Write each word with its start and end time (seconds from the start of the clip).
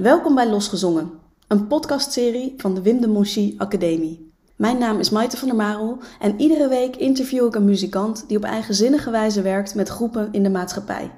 Welkom 0.00 0.34
bij 0.34 0.48
Losgezongen, 0.50 1.10
een 1.48 1.66
podcastserie 1.66 2.54
van 2.56 2.74
de 2.74 2.82
Wim 2.82 3.00
de 3.00 3.54
Academie. 3.58 4.32
Mijn 4.56 4.78
naam 4.78 4.98
is 4.98 5.10
Maite 5.10 5.36
van 5.36 5.48
der 5.48 5.56
Marel 5.56 5.98
en 6.20 6.40
iedere 6.40 6.68
week 6.68 6.96
interview 6.96 7.46
ik 7.46 7.54
een 7.54 7.64
muzikant 7.64 8.24
die 8.28 8.36
op 8.36 8.44
eigenzinnige 8.44 9.10
wijze 9.10 9.42
werkt 9.42 9.74
met 9.74 9.88
groepen 9.88 10.28
in 10.32 10.42
de 10.42 10.50
maatschappij. 10.50 11.10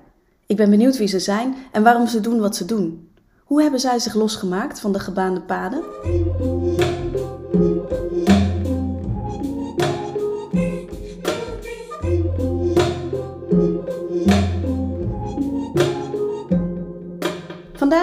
Ik 0.46 0.56
ben 0.56 0.70
benieuwd 0.70 0.96
wie 0.96 1.06
ze 1.06 1.18
zijn 1.18 1.54
en 1.72 1.82
waarom 1.82 2.06
ze 2.06 2.20
doen 2.20 2.40
wat 2.40 2.56
ze 2.56 2.64
doen. 2.64 3.08
Hoe 3.44 3.62
hebben 3.62 3.80
zij 3.80 3.98
zich 3.98 4.14
losgemaakt 4.14 4.80
van 4.80 4.92
de 4.92 5.00
gebaande 5.00 5.40
paden? 5.40 5.82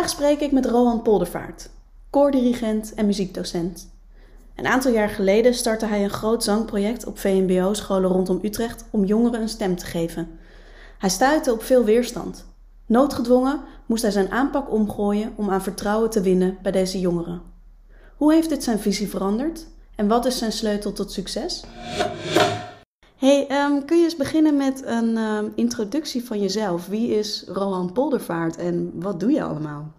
Spreek 0.09 0.39
ik 0.39 0.51
met 0.51 0.65
Rohan 0.65 1.01
Poldervaart, 1.01 1.69
koordirigent 2.09 2.93
en 2.93 3.05
muziekdocent. 3.05 3.89
Een 4.55 4.67
aantal 4.67 4.91
jaar 4.91 5.09
geleden 5.09 5.53
startte 5.53 5.85
hij 5.85 6.03
een 6.03 6.09
groot 6.09 6.43
zangproject 6.43 7.05
op 7.05 7.19
VMBO-scholen 7.19 8.09
rondom 8.09 8.39
Utrecht 8.41 8.85
om 8.89 9.05
jongeren 9.05 9.41
een 9.41 9.49
stem 9.49 9.75
te 9.75 9.85
geven. 9.85 10.27
Hij 10.97 11.09
stuitte 11.09 11.53
op 11.53 11.63
veel 11.63 11.83
weerstand. 11.83 12.45
Noodgedwongen 12.85 13.61
moest 13.85 14.01
hij 14.01 14.11
zijn 14.11 14.31
aanpak 14.31 14.71
omgooien 14.71 15.33
om 15.35 15.49
aan 15.49 15.63
vertrouwen 15.63 16.09
te 16.09 16.21
winnen 16.21 16.57
bij 16.61 16.71
deze 16.71 16.99
jongeren. 16.99 17.41
Hoe 18.15 18.33
heeft 18.33 18.49
dit 18.49 18.63
zijn 18.63 18.79
visie 18.79 19.09
veranderd 19.09 19.67
en 19.95 20.07
wat 20.07 20.25
is 20.25 20.37
zijn 20.37 20.51
sleutel 20.51 20.93
tot 20.93 21.11
succes? 21.11 21.63
Hey, 23.15 23.65
um, 23.65 23.85
kun 23.85 23.97
je 23.97 24.03
eens 24.03 24.15
beginnen 24.15 24.57
met 24.57 24.85
een 24.85 25.17
um, 25.17 25.51
introductie 25.55 26.25
van 26.25 26.39
jezelf? 26.39 26.87
Wie 26.87 27.09
is 27.09 27.43
Rohan 27.47 27.91
Poldervaart 27.91 28.57
en 28.57 28.91
wat 28.93 29.19
doe 29.19 29.31
je 29.31 29.43
allemaal? 29.43 29.97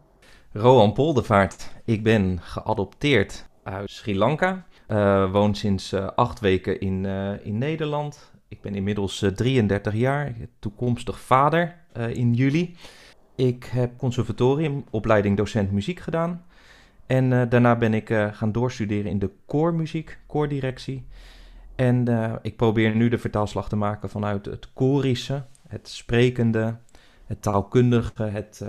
Rohan 0.52 0.92
Poldervaart, 0.92 1.70
ik 1.84 2.02
ben 2.02 2.40
geadopteerd 2.40 3.48
uit 3.62 3.91
Sri 3.91 4.16
Lanka. 4.16 4.66
Uh, 4.88 5.33
woon 5.33 5.55
sinds 5.55 5.92
uh, 5.92 6.08
acht 6.14 6.41
weken 6.41 6.80
in, 6.80 7.05
uh, 7.05 7.47
in 7.47 7.58
Nederland. 7.58 8.33
Ik 8.48 8.60
ben 8.60 8.75
inmiddels 8.75 9.25
33 9.34 9.94
jaar, 9.94 10.34
toekomstig 10.58 11.20
vader 11.20 11.77
in 12.12 12.34
juli. 12.34 12.77
Ik 13.34 13.64
heb 13.64 13.98
conservatoriumopleiding 13.98 15.36
docent 15.36 15.70
muziek 15.70 16.00
gedaan. 16.00 16.44
En 17.06 17.48
daarna 17.48 17.77
ben 17.77 17.94
ik 17.94 18.08
gaan 18.32 18.53
doorstuderen 18.53 19.10
in 19.10 19.19
de 19.19 19.30
koormuziek, 19.47 20.19
koordirectie. 20.27 21.06
En 21.75 22.05
ik 22.42 22.56
probeer 22.56 22.94
nu 22.94 23.08
de 23.08 23.19
vertaalslag 23.19 23.69
te 23.69 23.77
maken 23.77 24.10
vanuit 24.10 24.44
het 24.44 24.72
korische, 24.72 25.44
het 25.69 25.88
sprekende, 25.88 26.77
het 27.27 27.42
taalkundige, 27.42 28.22
het, 28.22 28.62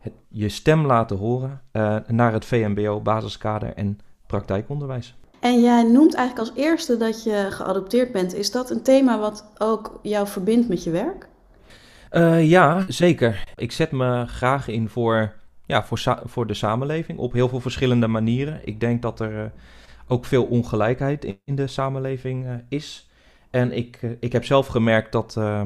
het 0.00 0.12
je 0.28 0.48
stem 0.48 0.86
laten 0.86 1.16
horen 1.16 1.60
uh, 1.72 1.96
naar 2.06 2.32
het 2.32 2.44
VMBO, 2.44 3.00
basiskader 3.00 3.74
en 3.74 3.98
praktijkonderwijs. 4.26 5.14
En 5.40 5.60
jij 5.60 5.82
noemt 5.82 6.14
eigenlijk 6.14 6.48
als 6.48 6.58
eerste 6.64 6.96
dat 6.96 7.24
je 7.24 7.46
geadopteerd 7.50 8.12
bent. 8.12 8.34
Is 8.34 8.50
dat 8.50 8.70
een 8.70 8.82
thema 8.82 9.18
wat 9.18 9.52
ook 9.58 9.98
jou 10.02 10.26
verbindt 10.26 10.68
met 10.68 10.84
je 10.84 10.90
werk? 10.90 11.28
ja, 12.40 12.84
zeker. 12.88 13.44
Ik 13.56 13.72
zet 13.72 13.90
me 13.90 14.26
graag 14.26 14.68
in 14.68 14.88
voor, 14.88 15.32
ja, 15.66 15.84
voor, 15.84 16.20
voor 16.24 16.46
de 16.46 16.54
samenleving 16.54 17.18
op 17.18 17.32
heel 17.32 17.48
veel 17.48 17.60
verschillende 17.60 18.06
manieren. 18.06 18.60
Ik 18.64 18.80
denk 18.80 19.02
dat 19.02 19.20
er 19.20 19.52
ook 20.10 20.24
veel 20.24 20.44
ongelijkheid 20.44 21.36
in 21.44 21.54
de 21.54 21.66
samenleving 21.66 22.46
uh, 22.46 22.54
is. 22.68 23.10
En 23.50 23.72
ik, 23.72 24.00
ik 24.20 24.32
heb 24.32 24.44
zelf 24.44 24.66
gemerkt 24.66 25.12
dat, 25.12 25.34
uh, 25.38 25.62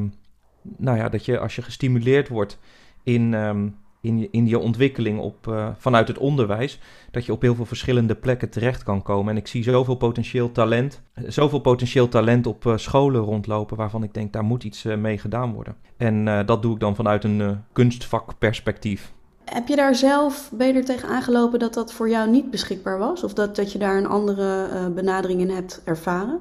nou 0.63 0.98
ja, 0.98 1.09
dat 1.09 1.25
je 1.25 1.39
als 1.39 1.57
je 1.57 1.63
gestimuleerd 1.63 2.29
wordt 2.29 2.59
in, 3.03 3.33
um, 3.33 3.77
in, 4.05 4.19
je, 4.19 4.29
in 4.31 4.47
je 4.47 4.59
ontwikkeling 4.59 5.19
op, 5.19 5.49
eh, 5.49 5.69
vanuit 5.79 6.09
het 6.09 6.19
onderwijs, 6.19 6.79
dat 7.11 7.25
je 7.25 7.33
op 7.33 7.43
heel 7.43 7.55
veel 7.55 7.65
verschillende 7.65 8.15
plekken 8.15 8.51
terecht 8.51 8.83
kan 8.83 9.03
komen. 9.03 9.33
En 9.33 9.37
ik 9.37 9.47
zie 9.47 9.63
zoveel 9.63 9.95
potentieel 9.95 10.53
talent, 10.53 11.03
zoveel 11.27 11.61
potentieel 11.61 12.09
talent 12.09 12.47
op 12.47 12.73
scholen 12.77 13.20
rondlopen, 13.20 13.77
waarvan 13.77 14.03
ik 14.03 14.14
denk, 14.14 14.33
daar 14.33 14.45
moet 14.45 14.64
iets 14.64 14.83
mee 14.83 15.19
gedaan 15.19 15.53
worden. 15.53 15.77
En 15.97 16.47
dat 16.47 16.63
doe 16.63 16.75
ik 16.75 16.81
dan 16.81 16.95
vanuit 16.95 17.25
een 17.25 17.63
kunstvakperspectief. 17.73 19.13
Heb 19.45 19.69
je 19.69 19.77
daar 19.77 19.95
zelf, 19.95 20.51
ben 20.53 20.67
je 20.67 20.73
er 20.73 20.85
tegen 20.85 21.09
aangelopen 21.09 21.59
dat 21.59 21.75
dat 21.75 21.93
voor 21.93 22.09
jou 22.09 22.31
niet 22.31 22.51
beschikbaar 22.51 22.98
was? 22.98 23.25
Of 23.25 23.35
dat, 23.35 23.57
dat 23.57 23.73
je 23.73 23.79
daar 23.79 23.97
een 23.97 24.07
andere 24.07 24.69
uh, 24.73 24.87
benadering 24.95 25.41
in 25.41 25.51
hebt 25.51 25.83
ervaren? 25.85 26.41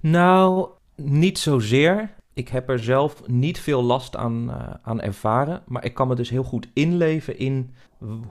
Nou, 0.00 0.68
niet 0.94 1.38
zozeer. 1.38 2.14
Ik 2.36 2.48
heb 2.48 2.68
er 2.68 2.78
zelf 2.78 3.26
niet 3.26 3.60
veel 3.60 3.82
last 3.82 4.16
aan, 4.16 4.44
uh, 4.48 4.74
aan 4.82 5.00
ervaren. 5.00 5.62
Maar 5.66 5.84
ik 5.84 5.94
kan 5.94 6.08
me 6.08 6.14
dus 6.14 6.30
heel 6.30 6.42
goed 6.42 6.68
inleven 6.72 7.38
in 7.38 7.74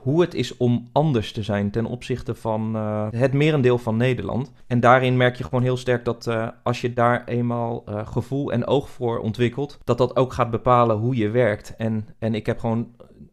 hoe 0.02 0.20
het 0.20 0.34
is 0.34 0.56
om 0.56 0.88
anders 0.92 1.32
te 1.32 1.42
zijn 1.42 1.70
ten 1.70 1.84
opzichte 1.84 2.34
van 2.34 2.76
uh, 2.76 3.06
het 3.10 3.32
merendeel 3.32 3.78
van 3.78 3.96
Nederland. 3.96 4.52
En 4.66 4.80
daarin 4.80 5.16
merk 5.16 5.36
je 5.36 5.44
gewoon 5.44 5.62
heel 5.62 5.76
sterk 5.76 6.04
dat 6.04 6.26
uh, 6.26 6.48
als 6.62 6.80
je 6.80 6.92
daar 6.92 7.24
eenmaal 7.24 7.84
gevoel 7.86 8.52
en 8.52 8.66
oog 8.66 8.90
voor 8.90 9.18
ontwikkelt, 9.18 9.78
dat 9.84 9.98
dat 9.98 10.16
ook 10.16 10.32
gaat 10.32 10.50
bepalen 10.50 10.96
hoe 10.96 11.16
je 11.16 11.28
werkt. 11.30 11.74
En, 11.76 12.08
en 12.18 12.34
ik 12.34 12.46
heb 12.46 12.58
gewoon 12.58 12.88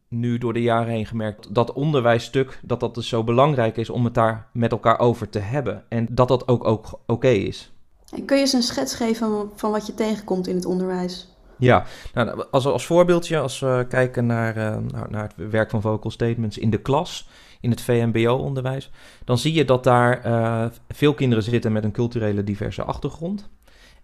nu 0.07 0.37
door 0.37 0.53
de 0.53 0.61
jaren 0.61 0.93
heen 0.93 1.05
gemerkt 1.05 1.55
dat 1.55 1.73
onderwijsstuk, 1.73 2.59
dat 2.63 2.79
dat 2.79 2.95
dus 2.95 3.07
zo 3.07 3.23
belangrijk 3.23 3.77
is 3.77 3.89
om 3.89 4.03
het 4.03 4.13
daar 4.13 4.49
met 4.53 4.71
elkaar 4.71 4.99
over 4.99 5.29
te 5.29 5.39
hebben. 5.39 5.83
En 5.89 6.07
dat 6.11 6.27
dat 6.27 6.47
ook, 6.47 6.67
ook 6.67 6.99
oké 7.05 7.27
is. 7.27 7.72
En 8.15 8.25
kun 8.25 8.35
je 8.37 8.41
eens 8.41 8.53
een 8.53 8.61
schets 8.61 8.95
geven 8.95 9.49
van 9.55 9.71
wat 9.71 9.87
je 9.87 9.93
tegenkomt 9.93 10.47
in 10.47 10.55
het 10.55 10.65
onderwijs? 10.65 11.27
Ja, 11.57 11.85
nou, 12.13 12.45
als, 12.51 12.65
als 12.65 12.85
voorbeeldje, 12.85 13.39
als 13.39 13.59
we 13.59 13.85
kijken 13.89 14.25
naar, 14.25 14.57
uh, 14.57 14.77
naar, 14.91 15.07
naar 15.09 15.31
het 15.35 15.49
werk 15.49 15.69
van 15.69 15.81
vocal 15.81 16.11
statements 16.11 16.57
in 16.57 16.69
de 16.69 16.81
klas, 16.81 17.29
in 17.61 17.69
het 17.69 17.81
VMBO-onderwijs, 17.81 18.91
dan 19.25 19.37
zie 19.37 19.53
je 19.53 19.65
dat 19.65 19.83
daar 19.83 20.25
uh, 20.25 20.65
veel 20.89 21.13
kinderen 21.13 21.43
zitten 21.43 21.71
met 21.71 21.83
een 21.83 21.91
culturele 21.91 22.43
diverse 22.43 22.83
achtergrond. 22.83 23.49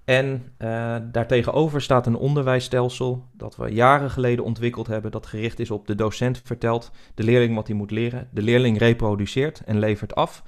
En 0.06 0.54
uh, 0.60 0.96
daartegenover 1.12 1.82
staat 1.82 2.06
een 2.06 2.16
onderwijsstelsel 2.16 3.26
dat 3.34 3.56
we 3.56 3.70
jaren 3.70 4.10
geleden 4.10 4.46
ontwikkeld 4.46 4.88
hebben, 4.88 5.12
dat 5.12 5.26
gericht 5.26 5.60
is 5.60 5.72
op 5.72 5.88
de 5.88 5.96
docent 5.96 6.42
vertelt 6.44 6.92
de 7.16 7.24
leerling 7.24 7.56
wat 7.56 7.68
hij 7.68 7.76
moet 7.76 7.92
leren. 7.92 8.28
De 8.32 8.42
leerling 8.42 8.78
reproduceert 8.78 9.62
en 9.66 9.80
levert 9.80 10.16
af. 10.16 10.44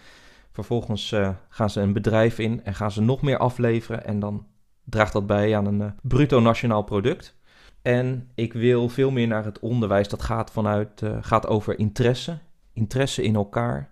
Vervolgens 0.52 1.12
uh, 1.12 1.30
gaan 1.50 1.70
ze 1.70 1.82
een 1.82 1.94
bedrijf 1.94 2.40
in 2.40 2.64
en 2.64 2.74
gaan 2.74 2.92
ze 2.92 3.02
nog 3.02 3.22
meer 3.22 3.38
afleveren 3.38 4.06
en 4.06 4.20
dan 4.20 4.46
draagt 4.84 5.14
dat 5.14 5.28
bij 5.28 5.58
aan 5.58 5.66
een 5.66 5.82
uh, 5.82 5.92
bruto 6.02 6.40
nationaal 6.40 6.84
product. 6.84 7.40
En 7.82 8.30
ik 8.36 8.54
wil 8.54 8.90
veel 8.90 9.12
meer 9.12 9.28
naar 9.28 9.46
het 9.46 9.60
onderwijs 9.60 10.08
dat 10.08 10.22
gaat, 10.22 10.52
vanuit, 10.52 11.04
gaat 11.22 11.48
over 11.48 11.80
interesse, 11.80 12.38
interesse 12.74 13.24
in 13.24 13.36
elkaar, 13.36 13.90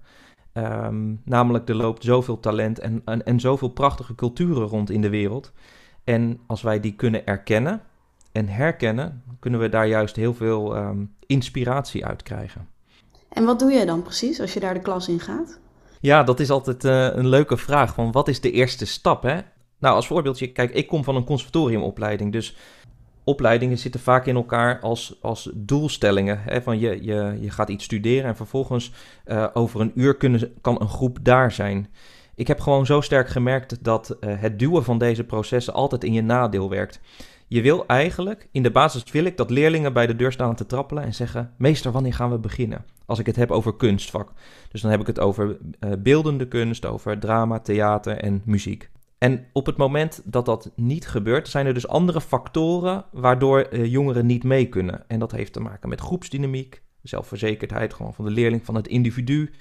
Um, 0.53 1.21
namelijk, 1.25 1.69
er 1.69 1.75
loopt 1.75 2.03
zoveel 2.03 2.39
talent 2.39 2.79
en, 2.79 3.01
en, 3.05 3.25
en 3.25 3.39
zoveel 3.39 3.67
prachtige 3.67 4.15
culturen 4.15 4.67
rond 4.67 4.89
in 4.89 5.01
de 5.01 5.09
wereld. 5.09 5.51
En 6.03 6.39
als 6.47 6.61
wij 6.61 6.79
die 6.79 6.95
kunnen 6.95 7.25
erkennen 7.25 7.81
en 8.31 8.47
herkennen, 8.47 9.23
kunnen 9.39 9.59
we 9.59 9.69
daar 9.69 9.87
juist 9.87 10.15
heel 10.15 10.33
veel 10.33 10.77
um, 10.77 11.15
inspiratie 11.25 12.05
uit 12.05 12.23
krijgen. 12.23 12.67
En 13.29 13.45
wat 13.45 13.59
doe 13.59 13.71
jij 13.71 13.85
dan 13.85 14.01
precies 14.01 14.41
als 14.41 14.53
je 14.53 14.59
daar 14.59 14.73
de 14.73 14.79
klas 14.79 15.07
in 15.07 15.19
gaat? 15.19 15.59
Ja, 15.99 16.23
dat 16.23 16.39
is 16.39 16.49
altijd 16.49 16.83
uh, 16.83 17.05
een 17.15 17.27
leuke 17.27 17.57
vraag. 17.57 17.93
Van 17.93 18.11
wat 18.11 18.27
is 18.27 18.41
de 18.41 18.51
eerste 18.51 18.85
stap? 18.85 19.23
Hè? 19.23 19.39
Nou, 19.79 19.95
als 19.95 20.07
voorbeeldje, 20.07 20.51
kijk, 20.51 20.73
ik 20.73 20.87
kom 20.87 21.03
van 21.03 21.15
een 21.15 21.23
conservatoriumopleiding. 21.23 22.31
Dus 22.31 22.55
opleidingen 23.23 23.77
zitten 23.77 23.99
vaak 23.99 24.25
in 24.25 24.35
elkaar 24.35 24.79
als, 24.79 25.17
als 25.21 25.49
doelstellingen. 25.53 26.39
Hè? 26.41 26.61
Van 26.61 26.79
je, 26.79 27.03
je, 27.03 27.37
je 27.39 27.49
gaat 27.49 27.69
iets 27.69 27.83
studeren 27.83 28.29
en 28.29 28.35
vervolgens 28.35 28.91
uh, 29.25 29.47
over 29.53 29.81
een 29.81 29.91
uur 29.95 30.15
kunnen, 30.15 30.53
kan 30.61 30.81
een 30.81 30.89
groep 30.89 31.17
daar 31.21 31.51
zijn. 31.51 31.89
Ik 32.35 32.47
heb 32.47 32.59
gewoon 32.59 32.85
zo 32.85 33.01
sterk 33.01 33.29
gemerkt 33.29 33.83
dat 33.83 34.17
uh, 34.19 34.33
het 34.41 34.59
duwen 34.59 34.83
van 34.83 34.97
deze 34.97 35.23
processen 35.23 35.73
altijd 35.73 36.03
in 36.03 36.13
je 36.13 36.21
nadeel 36.21 36.69
werkt. 36.69 36.99
Je 37.47 37.61
wil 37.61 37.85
eigenlijk, 37.85 38.47
in 38.51 38.63
de 38.63 38.71
basis 38.71 39.03
wil 39.11 39.23
ik 39.23 39.37
dat 39.37 39.49
leerlingen 39.49 39.93
bij 39.93 40.07
de 40.07 40.15
deur 40.15 40.31
staan 40.31 40.55
te 40.55 40.65
trappelen 40.65 41.03
en 41.03 41.13
zeggen: 41.13 41.53
Meester, 41.57 41.91
wanneer 41.91 42.13
gaan 42.13 42.31
we 42.31 42.37
beginnen? 42.37 42.85
Als 43.09 43.19
ik 43.19 43.25
het 43.25 43.35
heb 43.35 43.51
over 43.51 43.75
kunstvak. 43.75 44.31
Dus 44.71 44.81
dan 44.81 44.91
heb 44.91 44.99
ik 44.99 45.07
het 45.07 45.19
over 45.19 45.57
uh, 45.79 45.91
beeldende 45.99 46.47
kunst, 46.47 46.85
over 46.85 47.19
drama, 47.19 47.59
theater 47.59 48.17
en 48.17 48.41
muziek. 48.45 48.89
En 49.17 49.45
op 49.53 49.65
het 49.65 49.77
moment 49.77 50.21
dat 50.25 50.45
dat 50.45 50.71
niet 50.75 51.07
gebeurt, 51.07 51.47
zijn 51.47 51.65
er 51.65 51.73
dus 51.73 51.87
andere 51.87 52.21
factoren 52.21 53.05
waardoor 53.11 53.67
uh, 53.71 53.85
jongeren 53.85 54.25
niet 54.25 54.43
mee 54.43 54.65
kunnen. 54.65 55.03
En 55.07 55.19
dat 55.19 55.31
heeft 55.31 55.53
te 55.53 55.59
maken 55.59 55.89
met 55.89 56.01
groepsdynamiek, 56.01 56.81
zelfverzekerdheid 57.01 57.93
gewoon 57.93 58.13
van 58.13 58.25
de 58.25 58.31
leerling, 58.31 58.65
van 58.65 58.75
het 58.75 58.87
individu. 58.87 59.51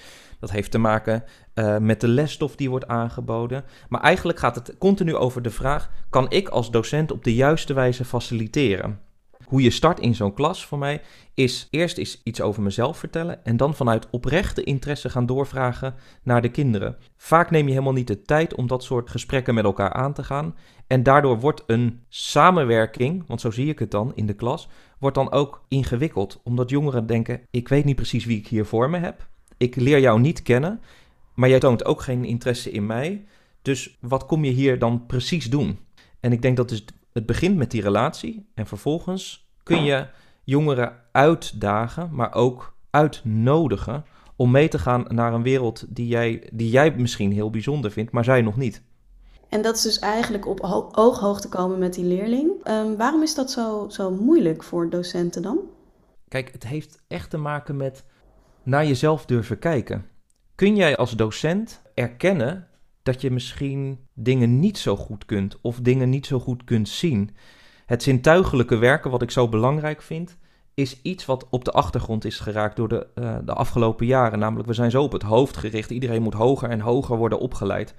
Dat 0.41 0.50
heeft 0.50 0.71
te 0.71 0.79
maken 0.79 1.25
uh, 1.55 1.79
met 1.79 2.00
de 2.00 2.09
lesstof 2.09 2.56
die 2.56 2.71
wordt 2.71 2.89
aangeboden. 2.89 3.65
Maar 3.89 4.00
eigenlijk 4.00 4.39
gaat 4.39 4.55
het 4.55 4.79
continu 4.79 5.15
over 5.15 5.43
de 5.43 5.50
vraag: 5.50 5.91
kan 6.11 6.31
ik 6.31 6.49
als 6.49 6.71
docent 6.71 7.12
op 7.12 7.25
de 7.25 7.35
juiste 7.35 7.75
wijze 7.75 8.05
faciliteren? 8.05 9.08
Hoe 9.44 9.62
je 9.62 9.70
start 9.70 10.00
in 10.00 10.14
zo'n 10.14 10.35
klas 10.35 10.67
voor 10.67 10.79
mij 10.79 11.00
is 11.35 11.69
eerst 11.70 11.99
is 11.99 12.20
iets 12.25 12.40
over 12.40 12.62
mezelf 12.62 12.99
vertellen 12.99 13.44
en 13.44 13.56
dan 13.56 13.75
vanuit 13.75 14.11
oprechte 14.11 14.64
interesse 14.64 15.08
gaan 15.08 15.26
doorvragen 15.26 15.94
naar 16.23 16.43
de 16.43 16.50
kinderen. 16.50 16.96
Vaak 17.17 17.50
neem 17.50 17.64
je 17.64 17.73
helemaal 17.73 17.93
niet 17.93 18.06
de 18.06 18.23
tijd 18.23 18.55
om 18.55 18.67
dat 18.67 18.85
soort 18.85 19.11
gesprekken 19.11 19.55
met 19.55 19.64
elkaar 19.64 19.93
aan 19.93 20.12
te 20.12 20.25
gaan 20.25 20.55
en 20.87 21.02
daardoor 21.02 21.40
wordt 21.40 21.62
een 21.67 22.00
samenwerking, 22.08 23.25
want 23.26 23.40
zo 23.40 23.50
zie 23.50 23.69
ik 23.69 23.79
het 23.79 23.90
dan 23.90 24.12
in 24.14 24.26
de 24.26 24.35
klas, 24.35 24.69
wordt 24.99 25.17
dan 25.17 25.32
ook 25.32 25.64
ingewikkeld 25.69 26.40
omdat 26.44 26.70
jongeren 26.70 27.06
denken: 27.06 27.40
ik 27.50 27.69
weet 27.69 27.85
niet 27.85 27.96
precies 27.96 28.25
wie 28.25 28.38
ik 28.38 28.49
hier 28.49 28.64
voor 28.64 28.90
me 28.90 28.99
heb. 28.99 29.26
Ik 29.56 29.76
leer 29.76 30.00
jou 30.00 30.20
niet 30.20 30.43
kennen, 30.43 30.81
maar 31.35 31.49
jij 31.49 31.58
toont 31.58 31.85
ook 31.85 32.02
geen 32.02 32.25
interesse 32.25 32.70
in 32.70 32.87
mij. 32.87 33.25
Dus 33.62 33.96
wat 34.00 34.26
kom 34.26 34.44
je 34.44 34.50
hier 34.50 34.79
dan 34.79 35.06
precies 35.06 35.50
doen? 35.50 35.79
En 36.20 36.32
ik 36.32 36.43
denk 36.43 36.56
dat 36.56 36.69
dus 36.69 36.85
het 37.19 37.26
begint 37.26 37.56
met 37.56 37.70
die 37.70 37.82
relatie 37.82 38.49
en 38.55 38.67
vervolgens 38.67 39.50
kun 39.62 39.85
je 39.85 40.06
jongeren 40.44 40.93
uitdagen, 41.12 42.09
maar 42.12 42.35
ook 42.35 42.76
uitnodigen 42.91 44.05
om 44.37 44.50
mee 44.50 44.69
te 44.69 44.79
gaan 44.79 45.05
naar 45.09 45.32
een 45.35 45.43
wereld 45.43 45.85
die 45.88 46.06
jij, 46.06 46.49
die 46.53 46.70
jij 46.70 46.94
misschien 46.97 47.32
heel 47.32 47.50
bijzonder 47.50 47.91
vindt, 47.91 48.12
maar 48.12 48.25
zij 48.25 48.43
nog 48.43 48.56
niet. 48.56 48.82
En 49.49 49.62
dat 49.62 49.76
is 49.76 49.82
dus 49.82 49.99
eigenlijk 49.99 50.47
op 50.47 50.61
ooghoogte 50.93 51.49
komen 51.49 51.79
met 51.79 51.94
die 51.94 52.05
leerling. 52.05 52.50
Um, 52.69 52.97
waarom 52.97 53.23
is 53.23 53.35
dat 53.35 53.50
zo, 53.50 53.87
zo 53.88 54.11
moeilijk 54.11 54.62
voor 54.62 54.91
docenten 54.91 55.43
dan? 55.43 55.59
Kijk, 56.29 56.53
het 56.53 56.67
heeft 56.67 57.03
echt 57.09 57.31
te 57.31 57.37
maken 57.37 57.76
met 57.76 58.05
naar 58.62 58.87
jezelf 58.87 59.25
durven 59.25 59.59
kijken. 59.59 60.06
Kun 60.55 60.76
jij 60.76 60.97
als 60.97 61.17
docent 61.17 61.82
erkennen 61.94 62.69
dat 63.09 63.21
je 63.21 63.31
misschien 63.31 63.99
dingen 64.15 64.61
niet 64.61 64.79
zo 64.79 64.97
goed 64.97 65.25
kunt 65.25 65.59
of 65.61 65.81
dingen 65.81 66.11
niet 66.11 66.27
zo 66.27 66.39
goed 66.39 66.65
kunt 66.65 66.89
zien? 66.89 67.31
Het 67.87 68.03
zintuigelijke 68.03 68.77
werken, 68.77 69.11
wat 69.11 69.23
ik 69.23 69.31
zo 69.31 69.49
belangrijk 69.49 70.03
vind, 70.03 70.39
is 70.75 71.03
iets 71.03 71.25
wat 71.25 71.47
op 71.51 71.65
de 71.65 71.71
achtergrond 71.71 72.25
is 72.25 72.41
geraakt 72.41 72.77
door 72.77 72.89
de, 72.89 73.07
uh, 73.15 73.37
de 73.45 73.53
afgelopen 73.53 74.07
jaren. 74.07 74.39
Namelijk, 74.39 74.69
we 74.69 74.75
zijn 74.75 74.91
zo 74.91 75.03
op 75.03 75.13
het 75.13 75.23
hoofd 75.23 75.57
gericht. 75.57 75.91
Iedereen 75.91 76.23
moet 76.23 76.35
hoger 76.35 76.69
en 76.69 76.81
hoger 76.81 77.17
worden 77.17 77.39
opgeleid. 77.39 77.95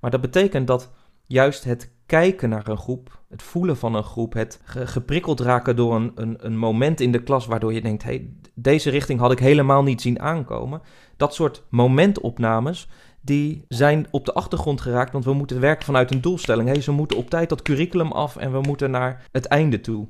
Maar 0.00 0.10
dat 0.10 0.20
betekent 0.20 0.66
dat 0.66 0.92
juist 1.26 1.64
het 1.64 1.92
kijken 2.06 2.48
naar 2.48 2.68
een 2.68 2.78
groep, 2.78 3.22
het 3.28 3.42
voelen 3.42 3.76
van 3.76 3.94
een 3.94 4.04
groep, 4.04 4.32
het 4.32 4.60
geprikkeld 4.64 5.40
raken 5.40 5.76
door 5.76 5.94
een, 5.94 6.12
een, 6.14 6.36
een 6.38 6.56
moment 6.56 7.00
in 7.00 7.12
de 7.12 7.22
klas 7.22 7.46
waardoor 7.46 7.72
je 7.72 7.82
denkt, 7.82 8.02
hey, 8.02 8.32
deze 8.54 8.90
richting 8.90 9.20
had 9.20 9.32
ik 9.32 9.38
helemaal 9.38 9.82
niet 9.82 10.00
zien 10.00 10.20
aankomen. 10.20 10.82
Dat 11.16 11.34
soort 11.34 11.62
momentopnames, 11.68 12.88
die 13.24 13.64
zijn 13.68 14.06
op 14.10 14.24
de 14.24 14.34
achtergrond 14.34 14.80
geraakt, 14.80 15.12
want 15.12 15.24
we 15.24 15.32
moeten 15.32 15.60
werken 15.60 15.84
vanuit 15.84 16.10
een 16.10 16.20
doelstelling. 16.20 16.82
Ze 16.82 16.92
moeten 16.92 17.16
op 17.16 17.30
tijd 17.30 17.48
dat 17.48 17.62
curriculum 17.62 18.12
af 18.12 18.36
en 18.36 18.52
we 18.52 18.60
moeten 18.60 18.90
naar 18.90 19.26
het 19.32 19.46
einde 19.46 19.80
toe. 19.80 20.08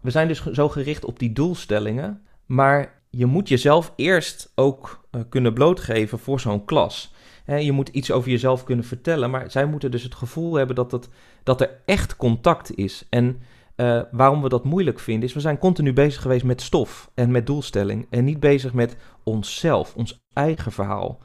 We 0.00 0.10
zijn 0.10 0.28
dus 0.28 0.46
zo 0.46 0.68
gericht 0.68 1.04
op 1.04 1.18
die 1.18 1.32
doelstellingen, 1.32 2.22
maar 2.46 3.02
je 3.10 3.26
moet 3.26 3.48
jezelf 3.48 3.92
eerst 3.96 4.52
ook 4.54 5.06
uh, 5.10 5.20
kunnen 5.28 5.54
blootgeven 5.54 6.18
voor 6.18 6.40
zo'n 6.40 6.64
klas 6.64 7.14
je 7.46 7.72
moet 7.72 7.88
iets 7.88 8.10
over 8.10 8.30
jezelf 8.30 8.64
kunnen 8.64 8.84
vertellen, 8.84 9.30
maar 9.30 9.50
zij 9.50 9.66
moeten 9.66 9.90
dus 9.90 10.02
het 10.02 10.14
gevoel 10.14 10.54
hebben 10.54 10.76
dat, 10.76 10.90
dat, 10.90 11.08
dat 11.42 11.60
er 11.60 11.70
echt 11.84 12.16
contact 12.16 12.76
is. 12.76 13.06
En 13.08 13.42
uh, 13.76 14.02
waarom 14.10 14.42
we 14.42 14.48
dat 14.48 14.64
moeilijk 14.64 14.98
vinden, 14.98 15.28
is 15.28 15.34
we 15.34 15.40
zijn 15.40 15.58
continu 15.58 15.92
bezig 15.92 16.22
geweest 16.22 16.44
met 16.44 16.62
stof 16.62 17.10
en 17.14 17.30
met 17.30 17.46
doelstelling. 17.46 18.06
En 18.10 18.24
niet 18.24 18.40
bezig 18.40 18.72
met 18.72 18.96
onszelf, 19.24 19.94
ons 19.94 20.18
eigen 20.32 20.72
verhaal. 20.72 21.18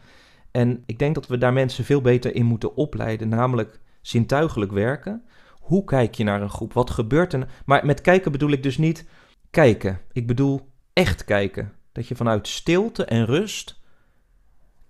En 0.52 0.84
ik 0.86 1.00
denk 1.00 1.16
dat 1.16 1.28
we 1.28 1.38
daar 1.38 1.54
mensen 1.54 1.86
veel 1.86 2.02
beter 2.02 2.36
in 2.36 2.46
moeten 2.46 2.76
opleiden, 2.76 3.30
namelijk 3.30 3.80
zintuigelijk 4.02 4.72
werken. 4.72 5.24
Hoe 5.60 5.84
kijk 5.84 6.16
je 6.16 6.24
naar 6.24 6.42
een 6.42 6.50
groep? 6.50 6.74
Wat 6.74 6.90
gebeurt 6.90 7.34
er? 7.34 7.48
Maar 7.66 7.86
met 7.86 8.02
kijken 8.02 8.32
bedoel 8.32 8.52
ik 8.52 8.64
dus 8.64 8.78
niet 8.78 9.06
kijken. 9.50 10.00
Ik 10.12 10.28
bedoel 10.28 10.70
echt 10.94 11.26
kijken. 11.26 11.74
Dat 11.92 12.08
je 12.08 12.16
vanuit 12.16 12.48
stilte 12.48 13.06
en 13.06 13.26
rust 13.26 13.80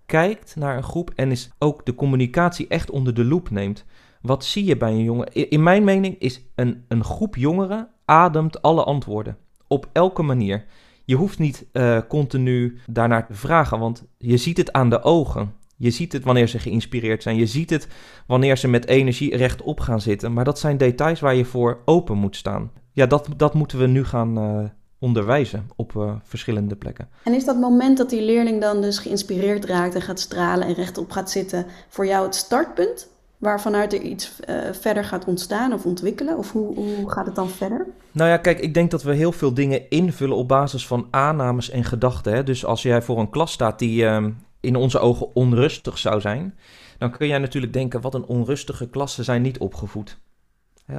kijkt 0.06 0.56
naar 0.56 0.78
een 0.78 0.84
groep 0.84 1.12
en 1.16 1.32
is 1.32 1.50
ook 1.60 1.86
de 1.86 1.96
communicatie 1.96 2.68
echt 2.68 2.90
onder 2.90 3.14
de 3.14 3.26
loep 3.26 3.50
neemt. 3.50 3.86
Wat 4.22 4.46
zie 4.46 4.66
je 4.66 4.78
bij 4.78 4.92
een 4.92 5.04
jongen? 5.04 5.34
In 5.34 5.64
mijn 5.64 5.84
mening 5.84 6.20
is 6.20 6.42
een, 6.56 6.86
een 6.88 7.04
groep 7.04 7.36
jongeren 7.36 7.90
ademt 8.06 8.62
alle 8.62 8.84
antwoorden. 8.84 9.38
Op 9.68 9.90
elke 9.92 10.22
manier. 10.22 10.66
Je 11.12 11.18
hoeft 11.18 11.40
niet 11.40 11.66
uh, 11.74 12.00
continu 12.08 12.80
daarnaar 12.88 13.28
te 13.28 13.34
vragen, 13.34 13.80
want 13.80 14.04
je 14.18 14.38
ziet 14.38 14.58
het 14.58 14.72
aan 14.72 14.90
de 14.90 15.04
ogen. 15.04 15.54
Je 15.78 15.90
ziet 15.90 16.14
het 16.14 16.24
wanneer 16.24 16.48
ze 16.48 16.60
geïnspireerd 16.60 17.24
zijn. 17.24 17.36
Je 17.36 17.46
ziet 17.46 17.70
het 17.70 17.88
wanneer 18.28 18.58
ze 18.58 18.68
met 18.68 18.88
energie 18.88 19.36
rechtop 19.36 19.80
gaan 19.80 20.02
zitten. 20.02 20.34
Maar 20.34 20.44
dat 20.44 20.60
zijn 20.60 20.78
details 20.78 21.20
waar 21.20 21.36
je 21.36 21.46
voor 21.46 21.82
open 21.86 22.18
moet 22.18 22.36
staan. 22.36 22.72
Ja, 22.92 23.06
dat, 23.06 23.28
dat 23.38 23.54
moeten 23.54 23.80
we 23.80 23.88
nu 23.88 24.04
gaan, 24.04 24.38
uh, 24.38 24.70
onderwijzen 25.00 25.70
op 25.76 25.94
uh, 25.98 26.16
verschillende 26.24 26.76
plekken. 26.76 27.10
En 27.24 27.34
is 27.34 27.46
dat 27.46 27.60
moment 27.60 27.98
dat 27.98 28.10
die 28.10 28.22
leerling 28.22 28.62
dan 28.62 28.82
dus 28.82 29.00
geïnspireerd 29.00 29.66
raakt 29.66 29.96
en 29.96 30.02
gaat 30.02 30.20
stralen 30.20 30.68
en 30.68 30.74
rechtop 30.74 31.12
gaat 31.12 31.32
zitten 31.32 31.66
voor 31.90 32.06
jou 32.06 32.26
het 32.26 32.36
startpunt? 32.36 33.11
Waarvanuit 33.42 33.94
er 33.94 34.02
iets 34.02 34.32
uh, 34.50 34.56
verder 34.72 35.04
gaat 35.04 35.26
ontstaan 35.26 35.74
of 35.74 35.86
ontwikkelen? 35.86 36.38
Of 36.38 36.52
hoe, 36.52 36.76
hoe 36.76 37.12
gaat 37.12 37.26
het 37.26 37.36
dan 37.36 37.50
verder? 37.50 37.88
Nou 38.12 38.30
ja, 38.30 38.38
kijk, 38.38 38.60
ik 38.60 38.74
denk 38.74 38.92
dat 38.92 39.04
we 39.04 39.14
heel 39.14 39.32
veel 39.32 39.54
dingen 39.54 39.90
invullen 39.90 40.38
op 40.38 40.48
basis 40.48 40.88
van 40.88 41.08
aannames 41.10 41.70
en 41.70 41.84
gedachten. 41.84 42.34
Hè? 42.34 42.44
Dus 42.44 42.66
als 42.66 42.82
jij 42.82 43.02
voor 43.02 43.20
een 43.20 43.30
klas 43.30 43.52
staat 43.52 43.80
die 43.80 44.04
uh, 44.04 44.26
in 44.60 44.76
onze 44.76 45.00
ogen 45.00 45.36
onrustig 45.36 45.98
zou 45.98 46.22
zijn, 46.22 46.58
dan 46.98 47.12
kun 47.12 47.28
jij 47.28 47.38
natuurlijk 47.38 47.74
denken: 47.74 48.02
wat 48.02 48.14
een 48.14 48.26
onrustige 48.26 48.90
klas, 48.90 49.14
ze 49.14 49.24
zijn 49.24 49.42
niet 49.42 49.60
opgevoed. 49.60 50.20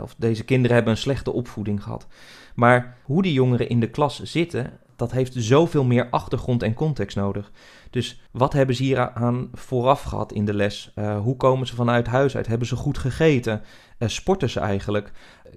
Of 0.02 0.14
deze 0.18 0.44
kinderen 0.44 0.74
hebben 0.74 0.92
een 0.92 0.98
slechte 0.98 1.32
opvoeding 1.32 1.82
gehad. 1.82 2.06
Maar 2.54 2.96
hoe 3.02 3.22
die 3.22 3.32
jongeren 3.32 3.68
in 3.68 3.80
de 3.80 3.90
klas 3.90 4.22
zitten, 4.22 4.78
dat 5.02 5.12
heeft 5.12 5.34
zoveel 5.36 5.84
meer 5.84 6.08
achtergrond 6.10 6.62
en 6.62 6.74
context 6.74 7.16
nodig. 7.16 7.50
Dus 7.90 8.22
wat 8.30 8.52
hebben 8.52 8.76
ze 8.76 8.82
hier 8.82 9.10
aan 9.12 9.50
vooraf 9.52 10.02
gehad 10.02 10.32
in 10.32 10.44
de 10.44 10.54
les? 10.54 10.92
Uh, 10.94 11.20
hoe 11.20 11.36
komen 11.36 11.66
ze 11.66 11.74
vanuit 11.74 12.06
huis 12.06 12.36
uit? 12.36 12.46
Hebben 12.46 12.66
ze 12.66 12.76
goed 12.76 12.98
gegeten? 12.98 13.62
Uh, 13.98 14.08
sporten 14.08 14.50
ze 14.50 14.60
eigenlijk? 14.60 15.12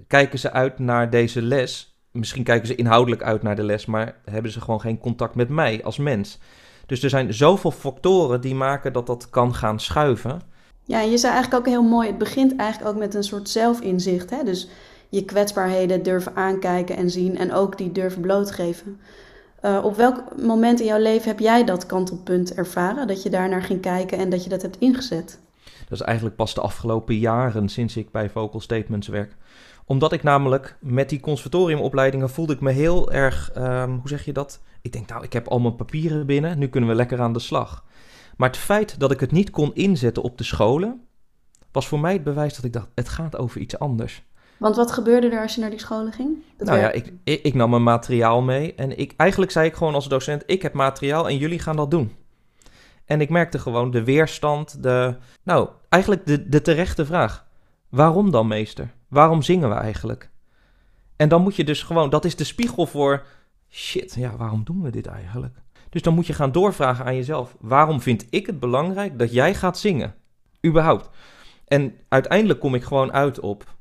Kijken 0.06 0.38
ze 0.38 0.52
uit 0.52 0.78
naar 0.78 1.10
deze 1.10 1.42
les? 1.42 1.98
Misschien 2.10 2.44
kijken 2.44 2.66
ze 2.66 2.74
inhoudelijk 2.74 3.22
uit 3.22 3.42
naar 3.42 3.56
de 3.56 3.64
les, 3.64 3.86
maar 3.86 4.14
hebben 4.24 4.50
ze 4.50 4.60
gewoon 4.60 4.80
geen 4.80 4.98
contact 4.98 5.34
met 5.34 5.48
mij 5.48 5.84
als 5.84 5.98
mens? 5.98 6.38
Dus 6.86 7.02
er 7.02 7.10
zijn 7.10 7.34
zoveel 7.34 7.70
factoren 7.70 8.40
die 8.40 8.54
maken 8.54 8.92
dat 8.92 9.06
dat 9.06 9.30
kan 9.30 9.54
gaan 9.54 9.80
schuiven. 9.80 10.40
Ja, 10.84 11.00
je 11.00 11.18
zei 11.18 11.32
eigenlijk 11.32 11.66
ook 11.66 11.72
heel 11.72 11.88
mooi, 11.88 12.08
het 12.08 12.18
begint 12.18 12.56
eigenlijk 12.56 12.90
ook 12.90 12.98
met 12.98 13.14
een 13.14 13.24
soort 13.24 13.48
zelfinzicht. 13.48 14.30
Hè? 14.30 14.44
Dus 14.44 14.68
je 15.08 15.24
kwetsbaarheden 15.24 16.02
durven 16.02 16.36
aankijken 16.36 16.96
en 16.96 17.10
zien 17.10 17.38
en 17.38 17.52
ook 17.52 17.78
die 17.78 17.92
durven 17.92 18.20
blootgeven. 18.20 19.00
Uh, 19.62 19.84
op 19.84 19.96
welk 19.96 20.22
moment 20.42 20.80
in 20.80 20.86
jouw 20.86 20.98
leven 20.98 21.28
heb 21.28 21.38
jij 21.38 21.64
dat 21.64 21.86
kantelpunt 21.86 22.54
ervaren? 22.54 23.06
Dat 23.06 23.22
je 23.22 23.30
daar 23.30 23.48
naar 23.48 23.62
ging 23.62 23.80
kijken 23.80 24.18
en 24.18 24.30
dat 24.30 24.44
je 24.44 24.50
dat 24.50 24.62
hebt 24.62 24.78
ingezet? 24.78 25.40
Dat 25.88 26.00
is 26.00 26.06
eigenlijk 26.06 26.36
pas 26.36 26.54
de 26.54 26.60
afgelopen 26.60 27.18
jaren 27.18 27.68
sinds 27.68 27.96
ik 27.96 28.10
bij 28.10 28.30
Vocal 28.30 28.60
Statements 28.60 29.08
werk. 29.08 29.36
Omdat 29.84 30.12
ik 30.12 30.22
namelijk 30.22 30.76
met 30.80 31.08
die 31.08 31.20
conservatoriumopleidingen 31.20 32.30
voelde 32.30 32.52
ik 32.52 32.60
me 32.60 32.70
heel 32.70 33.12
erg, 33.12 33.50
um, 33.56 33.90
hoe 33.90 34.08
zeg 34.08 34.24
je 34.24 34.32
dat? 34.32 34.60
Ik 34.82 34.92
denk 34.92 35.08
nou, 35.08 35.24
ik 35.24 35.32
heb 35.32 35.48
al 35.48 35.60
mijn 35.60 35.76
papieren 35.76 36.26
binnen, 36.26 36.58
nu 36.58 36.68
kunnen 36.68 36.90
we 36.90 36.96
lekker 36.96 37.20
aan 37.20 37.32
de 37.32 37.38
slag. 37.38 37.84
Maar 38.36 38.48
het 38.48 38.58
feit 38.58 39.00
dat 39.00 39.10
ik 39.10 39.20
het 39.20 39.32
niet 39.32 39.50
kon 39.50 39.74
inzetten 39.74 40.22
op 40.22 40.38
de 40.38 40.44
scholen, 40.44 41.00
was 41.72 41.88
voor 41.88 42.00
mij 42.00 42.12
het 42.12 42.24
bewijs 42.24 42.54
dat 42.54 42.64
ik 42.64 42.72
dacht, 42.72 42.88
het 42.94 43.08
gaat 43.08 43.36
over 43.36 43.60
iets 43.60 43.78
anders. 43.78 44.22
Want 44.58 44.76
wat 44.76 44.92
gebeurde 44.92 45.28
er 45.28 45.42
als 45.42 45.54
je 45.54 45.60
naar 45.60 45.70
die 45.70 45.78
scholen 45.78 46.12
ging? 46.12 46.36
nou 46.58 46.78
ja, 46.78 46.90
ik, 46.90 47.12
ik, 47.24 47.42
ik, 47.42 47.54
nam 47.54 47.70
mijn 47.70 47.82
materiaal 47.82 48.42
mee. 48.42 48.74
En 48.74 48.98
ik, 48.98 49.14
eigenlijk 49.16 49.50
zei 49.50 49.66
ik 49.66 49.74
gewoon 49.74 49.94
als 49.94 50.08
docent: 50.08 50.42
ik 50.46 50.62
heb 50.62 50.72
materiaal 50.72 51.28
en 51.28 51.36
jullie 51.36 51.58
gaan 51.58 51.76
dat 51.76 51.90
doen. 51.90 52.12
En 53.04 53.20
ik 53.20 53.28
merkte 53.28 53.58
gewoon 53.58 53.90
de 53.90 54.04
weerstand, 54.04 54.82
de. 54.82 55.16
Nou, 55.42 55.68
eigenlijk 55.88 56.26
de, 56.26 56.48
de 56.48 56.62
terechte 56.62 57.06
vraag: 57.06 57.46
waarom 57.88 58.30
dan, 58.30 58.46
meester? 58.46 58.94
Waarom 59.08 59.42
zingen 59.42 59.68
we 59.68 59.74
eigenlijk? 59.74 60.30
En 61.16 61.28
dan 61.28 61.42
moet 61.42 61.56
je 61.56 61.64
dus 61.64 61.82
gewoon, 61.82 62.10
dat 62.10 62.24
is 62.24 62.36
de 62.36 62.44
spiegel 62.44 62.86
voor. 62.86 63.26
Shit, 63.70 64.14
ja, 64.14 64.36
waarom 64.36 64.64
doen 64.64 64.82
we 64.82 64.90
dit 64.90 65.06
eigenlijk? 65.06 65.54
Dus 65.90 66.02
dan 66.02 66.14
moet 66.14 66.26
je 66.26 66.32
gaan 66.32 66.52
doorvragen 66.52 67.04
aan 67.04 67.16
jezelf: 67.16 67.56
waarom 67.60 68.00
vind 68.00 68.26
ik 68.30 68.46
het 68.46 68.60
belangrijk 68.60 69.18
dat 69.18 69.32
jij 69.32 69.54
gaat 69.54 69.78
zingen? 69.78 70.14
Überhaupt. 70.66 71.10
En 71.66 71.94
uiteindelijk 72.08 72.60
kom 72.60 72.74
ik 72.74 72.84
gewoon 72.84 73.12
uit 73.12 73.40
op 73.40 73.75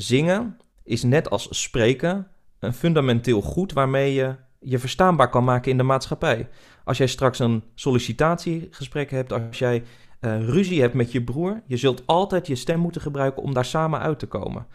Zingen 0.00 0.56
is 0.82 1.02
net 1.02 1.30
als 1.30 1.48
spreken 1.50 2.26
een 2.58 2.72
fundamenteel 2.72 3.42
goed 3.42 3.72
waarmee 3.72 4.14
je 4.14 4.34
je 4.58 4.78
verstaanbaar 4.78 5.28
kan 5.28 5.44
maken 5.44 5.70
in 5.70 5.76
de 5.76 5.82
maatschappij. 5.82 6.48
Als 6.84 6.98
jij 6.98 7.06
straks 7.06 7.38
een 7.38 7.62
sollicitatiegesprek 7.74 9.10
hebt, 9.10 9.32
als 9.32 9.58
jij 9.58 9.82
uh, 10.20 10.48
ruzie 10.48 10.80
hebt 10.80 10.94
met 10.94 11.12
je 11.12 11.22
broer, 11.22 11.62
je 11.66 11.76
zult 11.76 12.02
altijd 12.06 12.46
je 12.46 12.54
stem 12.54 12.80
moeten 12.80 13.00
gebruiken 13.00 13.42
om 13.42 13.54
daar 13.54 13.64
samen 13.64 14.00
uit 14.00 14.18
te 14.18 14.26
komen. 14.26 14.66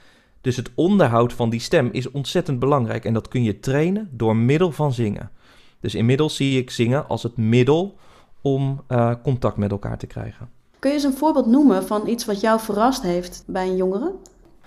Dus 0.42 0.56
het 0.56 0.72
onderhoud 0.76 1.34
van 1.34 1.50
die 1.50 1.60
stem 1.60 1.90
is 1.92 2.12
ontzettend 2.12 2.60
belangrijk 2.60 3.06
en 3.06 3.14
dat 3.14 3.28
kun 3.28 3.44
je 3.44 3.60
trainen 3.60 4.10
door 4.12 4.36
middel 4.36 4.72
van 4.72 4.94
zingen. 4.94 5.32
Dus 5.80 5.96
inmiddels 5.96 6.36
zie 6.36 6.60
ik 6.60 6.72
zingen 6.72 7.08
als 7.08 7.24
het 7.24 7.38
middel 7.38 7.98
om 8.42 8.82
uh, 8.90 9.14
contact 9.24 9.58
met 9.58 9.72
elkaar 9.72 9.98
te 9.98 10.08
krijgen. 10.08 10.50
Kun 10.80 10.90
je 10.90 10.96
eens 10.96 11.06
een 11.06 11.18
voorbeeld 11.18 11.46
noemen 11.46 11.86
van 11.86 12.08
iets 12.08 12.26
wat 12.26 12.42
jou 12.42 12.60
verrast 12.60 13.02
heeft 13.02 13.44
bij 13.48 13.68
een 13.68 13.76
jongere? 13.76 14.14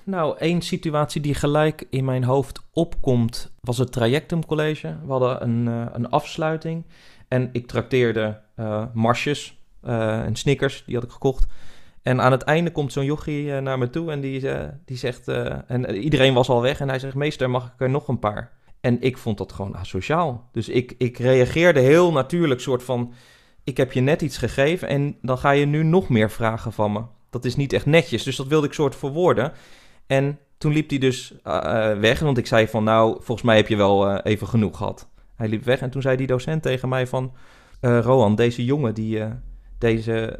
Nou, 0.08 0.38
één 0.38 0.62
situatie 0.62 1.20
die 1.20 1.34
gelijk 1.34 1.86
in 1.90 2.04
mijn 2.04 2.24
hoofd 2.24 2.60
opkomt 2.72 3.52
was 3.60 3.78
het 3.78 3.92
Trajectum 3.92 4.46
College. 4.46 4.96
We 5.04 5.10
hadden 5.10 5.42
een, 5.42 5.66
uh, 5.66 5.86
een 5.92 6.10
afsluiting 6.10 6.84
en 7.28 7.48
ik 7.52 7.66
trakteerde 7.66 8.40
uh, 8.56 8.84
marsjes 8.92 9.58
uh, 9.84 10.20
en 10.20 10.36
snickers, 10.36 10.82
die 10.86 10.94
had 10.94 11.04
ik 11.04 11.10
gekocht. 11.10 11.46
En 12.02 12.20
aan 12.20 12.32
het 12.32 12.42
einde 12.42 12.70
komt 12.70 12.92
zo'n 12.92 13.04
jochie 13.04 13.60
naar 13.60 13.78
me 13.78 13.90
toe 13.90 14.10
en 14.10 14.20
die, 14.20 14.48
die 14.84 14.96
zegt, 14.96 15.28
en 15.28 15.96
iedereen 15.96 16.34
was 16.34 16.48
al 16.48 16.62
weg 16.62 16.80
en 16.80 16.88
hij 16.88 16.98
zegt, 16.98 17.14
meester 17.14 17.50
mag 17.50 17.66
ik 17.66 17.80
er 17.80 17.90
nog 17.90 18.08
een 18.08 18.18
paar? 18.18 18.52
En 18.80 19.00
ik 19.00 19.18
vond 19.18 19.38
dat 19.38 19.52
gewoon 19.52 19.76
asociaal. 19.76 20.48
Dus 20.52 20.68
ik, 20.68 20.94
ik 20.98 21.18
reageerde 21.18 21.80
heel 21.80 22.12
natuurlijk, 22.12 22.60
soort 22.60 22.82
van, 22.82 23.12
ik 23.64 23.76
heb 23.76 23.92
je 23.92 24.00
net 24.00 24.22
iets 24.22 24.38
gegeven 24.38 24.88
en 24.88 25.16
dan 25.22 25.38
ga 25.38 25.50
je 25.50 25.66
nu 25.66 25.82
nog 25.82 26.08
meer 26.08 26.30
vragen 26.30 26.72
van 26.72 26.92
me. 26.92 27.02
Dat 27.30 27.44
is 27.44 27.56
niet 27.56 27.72
echt 27.72 27.86
netjes, 27.86 28.22
dus 28.22 28.36
dat 28.36 28.46
wilde 28.46 28.66
ik 28.66 28.72
soort 28.72 28.96
verwoorden. 28.96 29.52
En 30.08 30.38
toen 30.58 30.72
liep 30.72 30.88
hij 30.88 30.98
dus 30.98 31.34
uh, 31.46 31.98
weg, 31.98 32.20
want 32.20 32.38
ik 32.38 32.46
zei 32.46 32.68
van 32.68 32.84
nou, 32.84 33.12
volgens 33.14 33.42
mij 33.42 33.56
heb 33.56 33.68
je 33.68 33.76
wel 33.76 34.10
uh, 34.10 34.18
even 34.22 34.46
genoeg 34.46 34.76
gehad. 34.76 35.08
Hij 35.34 35.48
liep 35.48 35.64
weg 35.64 35.80
en 35.80 35.90
toen 35.90 36.02
zei 36.02 36.16
die 36.16 36.26
docent 36.26 36.62
tegen 36.62 36.88
mij 36.88 37.06
van... 37.06 37.32
Uh, 37.80 38.00
Rohan, 38.00 38.34
deze 38.34 38.64
jongen, 38.64 38.94
die, 38.94 39.22
deze, 39.78 40.38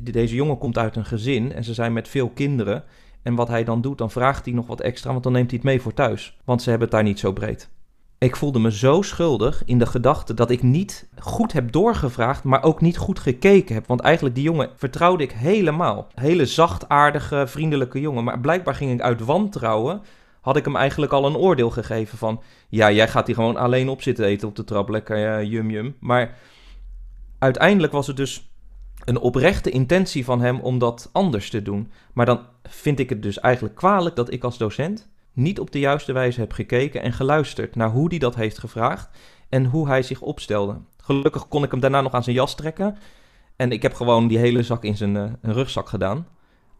deze 0.00 0.34
jongen 0.34 0.58
komt 0.58 0.78
uit 0.78 0.96
een 0.96 1.04
gezin 1.04 1.52
en 1.52 1.64
ze 1.64 1.74
zijn 1.74 1.92
met 1.92 2.08
veel 2.08 2.28
kinderen. 2.28 2.84
En 3.22 3.34
wat 3.34 3.48
hij 3.48 3.64
dan 3.64 3.80
doet, 3.80 3.98
dan 3.98 4.10
vraagt 4.10 4.44
hij 4.44 4.54
nog 4.54 4.66
wat 4.66 4.80
extra, 4.80 5.10
want 5.10 5.22
dan 5.22 5.32
neemt 5.32 5.50
hij 5.50 5.58
het 5.58 5.68
mee 5.68 5.80
voor 5.80 5.94
thuis. 5.94 6.38
Want 6.44 6.62
ze 6.62 6.70
hebben 6.70 6.88
het 6.88 6.96
daar 6.96 7.06
niet 7.06 7.18
zo 7.18 7.32
breed. 7.32 7.70
Ik 8.18 8.36
voelde 8.36 8.58
me 8.58 8.72
zo 8.72 9.02
schuldig 9.02 9.62
in 9.64 9.78
de 9.78 9.86
gedachte 9.86 10.34
dat 10.34 10.50
ik 10.50 10.62
niet 10.62 11.08
goed 11.18 11.52
heb 11.52 11.72
doorgevraagd, 11.72 12.44
maar 12.44 12.62
ook 12.62 12.80
niet 12.80 12.96
goed 12.96 13.18
gekeken 13.18 13.74
heb. 13.74 13.86
Want 13.86 14.00
eigenlijk 14.00 14.34
die 14.34 14.44
jongen 14.44 14.70
vertrouwde 14.76 15.22
ik 15.22 15.32
helemaal. 15.32 16.06
Hele 16.14 16.46
zachtaardige, 16.46 17.44
vriendelijke 17.46 18.00
jongen. 18.00 18.24
Maar 18.24 18.40
blijkbaar 18.40 18.74
ging 18.74 18.92
ik 18.92 19.00
uit 19.00 19.20
wantrouwen, 19.20 20.02
had 20.40 20.56
ik 20.56 20.64
hem 20.64 20.76
eigenlijk 20.76 21.12
al 21.12 21.26
een 21.26 21.36
oordeel 21.36 21.70
gegeven 21.70 22.18
van... 22.18 22.42
Ja, 22.68 22.90
jij 22.90 23.08
gaat 23.08 23.26
hier 23.26 23.34
gewoon 23.36 23.56
alleen 23.56 23.88
op 23.88 24.02
zitten 24.02 24.24
eten 24.24 24.48
op 24.48 24.56
de 24.56 24.64
trap, 24.64 24.88
lekker 24.88 25.44
yum 25.44 25.70
yum. 25.70 25.96
Maar 26.00 26.38
uiteindelijk 27.38 27.92
was 27.92 28.06
het 28.06 28.16
dus 28.16 28.50
een 29.04 29.18
oprechte 29.18 29.70
intentie 29.70 30.24
van 30.24 30.40
hem 30.40 30.60
om 30.60 30.78
dat 30.78 31.10
anders 31.12 31.50
te 31.50 31.62
doen. 31.62 31.90
Maar 32.12 32.26
dan 32.26 32.40
vind 32.62 32.98
ik 32.98 33.08
het 33.08 33.22
dus 33.22 33.40
eigenlijk 33.40 33.74
kwalijk 33.74 34.16
dat 34.16 34.32
ik 34.32 34.44
als 34.44 34.58
docent 34.58 35.08
niet 35.38 35.60
op 35.60 35.70
de 35.70 35.78
juiste 35.78 36.12
wijze 36.12 36.40
heb 36.40 36.52
gekeken 36.52 37.02
en 37.02 37.12
geluisterd 37.12 37.76
naar 37.76 37.90
hoe 37.90 38.08
hij 38.08 38.18
dat 38.18 38.34
heeft 38.34 38.58
gevraagd 38.58 39.08
en 39.48 39.64
hoe 39.64 39.88
hij 39.88 40.02
zich 40.02 40.20
opstelde. 40.20 40.80
Gelukkig 41.02 41.48
kon 41.48 41.62
ik 41.62 41.70
hem 41.70 41.80
daarna 41.80 42.00
nog 42.00 42.12
aan 42.12 42.22
zijn 42.22 42.36
jas 42.36 42.56
trekken. 42.56 42.96
En 43.56 43.72
ik 43.72 43.82
heb 43.82 43.94
gewoon 43.94 44.28
die 44.28 44.38
hele 44.38 44.62
zak 44.62 44.84
in 44.84 44.96
zijn 44.96 45.14
uh, 45.14 45.24
rugzak 45.42 45.88
gedaan. 45.88 46.26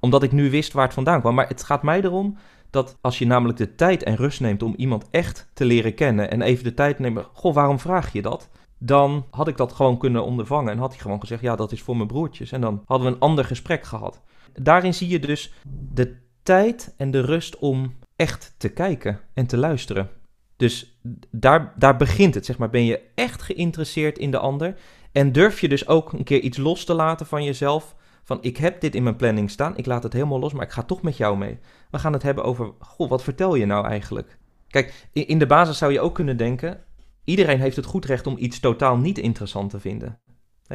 Omdat 0.00 0.22
ik 0.22 0.32
nu 0.32 0.50
wist 0.50 0.72
waar 0.72 0.84
het 0.84 0.94
vandaan 0.94 1.20
kwam. 1.20 1.34
Maar 1.34 1.48
het 1.48 1.64
gaat 1.64 1.82
mij 1.82 2.02
erom 2.02 2.36
dat 2.70 2.98
als 3.00 3.18
je 3.18 3.26
namelijk 3.26 3.58
de 3.58 3.74
tijd 3.74 4.02
en 4.02 4.16
rust 4.16 4.40
neemt 4.40 4.62
om 4.62 4.74
iemand 4.76 5.04
echt 5.10 5.50
te 5.54 5.64
leren 5.64 5.94
kennen. 5.94 6.30
En 6.30 6.42
even 6.42 6.64
de 6.64 6.74
tijd 6.74 6.98
neemt, 6.98 7.26
goh, 7.32 7.54
waarom 7.54 7.78
vraag 7.78 8.12
je 8.12 8.22
dat? 8.22 8.48
Dan 8.78 9.26
had 9.30 9.48
ik 9.48 9.56
dat 9.56 9.72
gewoon 9.72 9.98
kunnen 9.98 10.24
ondervangen. 10.24 10.72
En 10.72 10.78
had 10.78 10.90
hij 10.90 11.00
gewoon 11.00 11.20
gezegd, 11.20 11.42
ja, 11.42 11.56
dat 11.56 11.72
is 11.72 11.82
voor 11.82 11.96
mijn 11.96 12.08
broertjes. 12.08 12.52
En 12.52 12.60
dan 12.60 12.82
hadden 12.86 13.08
we 13.08 13.14
een 13.14 13.20
ander 13.20 13.44
gesprek 13.44 13.84
gehad. 13.84 14.22
Daarin 14.52 14.94
zie 14.94 15.08
je 15.08 15.18
dus 15.18 15.52
de 15.92 16.16
tijd 16.42 16.94
en 16.96 17.10
de 17.10 17.20
rust 17.20 17.58
om 17.58 17.92
echt 18.18 18.54
te 18.56 18.68
kijken 18.68 19.20
en 19.34 19.46
te 19.46 19.56
luisteren. 19.56 20.10
Dus 20.56 20.98
daar, 21.30 21.72
daar 21.76 21.96
begint 21.96 22.34
het, 22.34 22.46
zeg 22.46 22.58
maar. 22.58 22.70
Ben 22.70 22.84
je 22.84 23.00
echt 23.14 23.42
geïnteresseerd 23.42 24.18
in 24.18 24.30
de 24.30 24.38
ander? 24.38 24.74
En 25.12 25.32
durf 25.32 25.60
je 25.60 25.68
dus 25.68 25.86
ook 25.86 26.12
een 26.12 26.24
keer 26.24 26.40
iets 26.40 26.58
los 26.58 26.84
te 26.84 26.94
laten 26.94 27.26
van 27.26 27.44
jezelf? 27.44 27.94
Van 28.24 28.38
ik 28.40 28.56
heb 28.56 28.80
dit 28.80 28.94
in 28.94 29.02
mijn 29.02 29.16
planning 29.16 29.50
staan, 29.50 29.76
ik 29.76 29.86
laat 29.86 30.02
het 30.02 30.12
helemaal 30.12 30.38
los, 30.38 30.52
maar 30.52 30.64
ik 30.64 30.72
ga 30.72 30.82
toch 30.82 31.02
met 31.02 31.16
jou 31.16 31.36
mee. 31.36 31.58
We 31.90 31.98
gaan 31.98 32.12
het 32.12 32.22
hebben 32.22 32.44
over, 32.44 32.72
goh, 32.78 33.08
wat 33.08 33.22
vertel 33.22 33.54
je 33.54 33.66
nou 33.66 33.86
eigenlijk? 33.86 34.38
Kijk, 34.68 35.08
in 35.12 35.38
de 35.38 35.46
basis 35.46 35.78
zou 35.78 35.92
je 35.92 36.00
ook 36.00 36.14
kunnen 36.14 36.36
denken, 36.36 36.84
iedereen 37.24 37.60
heeft 37.60 37.76
het 37.76 37.84
goed 37.84 38.04
recht 38.04 38.26
om 38.26 38.36
iets 38.38 38.60
totaal 38.60 38.96
niet 38.96 39.18
interessant 39.18 39.70
te 39.70 39.80
vinden. 39.80 40.20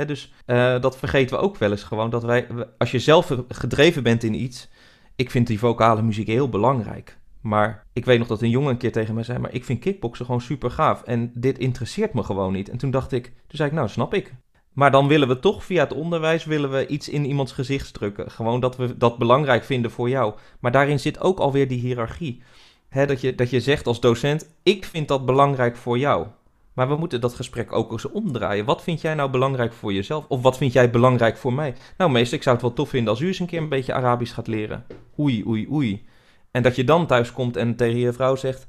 dus 0.05 0.33
uh, 0.45 0.81
dat 0.81 0.97
vergeten 0.97 1.37
we 1.37 1.43
ook 1.43 1.57
wel 1.57 1.71
eens 1.71 1.83
gewoon, 1.83 2.09
dat 2.09 2.23
wij, 2.23 2.47
als 2.77 2.91
je 2.91 2.99
zelf 2.99 3.37
gedreven 3.47 4.03
bent 4.03 4.23
in 4.23 4.33
iets, 4.33 4.69
ik 5.15 5.31
vind 5.31 5.47
die 5.47 5.59
vocale 5.59 6.01
muziek 6.01 6.27
heel 6.27 6.49
belangrijk. 6.49 7.17
Maar 7.43 7.85
ik 7.93 8.05
weet 8.05 8.19
nog 8.19 8.27
dat 8.27 8.41
een 8.41 8.49
jongen 8.49 8.69
een 8.69 8.77
keer 8.77 8.91
tegen 8.91 9.13
mij 9.13 9.23
zei: 9.23 9.39
Maar 9.39 9.53
ik 9.53 9.65
vind 9.65 9.79
kickboksen 9.79 10.25
gewoon 10.25 10.41
super 10.41 10.71
gaaf. 10.71 11.03
En 11.03 11.31
dit 11.33 11.57
interesseert 11.57 12.13
me 12.13 12.23
gewoon 12.23 12.53
niet. 12.53 12.69
En 12.69 12.77
toen 12.77 12.91
dacht 12.91 13.11
ik: 13.11 13.25
Toen 13.25 13.33
zei 13.47 13.69
ik, 13.69 13.75
nou, 13.75 13.89
snap 13.89 14.13
ik. 14.13 14.33
Maar 14.73 14.91
dan 14.91 15.07
willen 15.07 15.27
we 15.27 15.39
toch 15.39 15.63
via 15.63 15.83
het 15.83 15.93
onderwijs 15.93 16.45
willen 16.45 16.71
we 16.71 16.87
iets 16.87 17.09
in 17.09 17.25
iemands 17.25 17.51
gezicht 17.51 17.93
drukken. 17.93 18.31
Gewoon 18.31 18.59
dat 18.59 18.77
we 18.77 18.97
dat 18.97 19.17
belangrijk 19.17 19.63
vinden 19.63 19.91
voor 19.91 20.09
jou. 20.09 20.33
Maar 20.59 20.71
daarin 20.71 20.99
zit 20.99 21.19
ook 21.19 21.39
alweer 21.39 21.67
die 21.67 21.79
hiërarchie. 21.79 22.41
dat, 22.89 23.21
je, 23.21 23.35
dat 23.35 23.49
je 23.49 23.61
zegt 23.61 23.87
als 23.87 23.99
docent: 23.99 24.49
Ik 24.63 24.85
vind 24.85 25.07
dat 25.07 25.25
belangrijk 25.25 25.75
voor 25.75 25.97
jou. 25.97 26.27
Maar 26.73 26.87
we 26.87 26.95
moeten 26.95 27.21
dat 27.21 27.33
gesprek 27.33 27.71
ook 27.71 27.91
eens 27.91 28.09
omdraaien. 28.09 28.65
Wat 28.65 28.83
vind 28.83 29.01
jij 29.01 29.13
nou 29.13 29.29
belangrijk 29.29 29.73
voor 29.73 29.93
jezelf? 29.93 30.25
Of 30.27 30.41
wat 30.41 30.57
vind 30.57 30.73
jij 30.73 30.89
belangrijk 30.89 31.37
voor 31.37 31.53
mij? 31.53 31.75
Nou, 31.97 32.11
meester, 32.11 32.37
ik 32.37 32.43
zou 32.43 32.55
het 32.55 32.65
wel 32.65 32.73
tof 32.73 32.89
vinden 32.89 33.09
als 33.09 33.21
u 33.21 33.27
eens 33.27 33.39
een 33.39 33.45
keer 33.45 33.61
een 33.61 33.69
beetje 33.69 33.93
Arabisch 33.93 34.33
gaat 34.33 34.47
leren. 34.47 34.85
Oei, 35.19 35.43
oei, 35.47 35.67
oei. 35.71 36.05
En 36.53 36.63
dat 36.63 36.75
je 36.75 36.83
dan 36.83 37.07
thuis 37.07 37.31
komt 37.31 37.57
en 37.57 37.75
tegen 37.75 37.99
je 37.99 38.13
vrouw 38.13 38.35
zegt: 38.35 38.67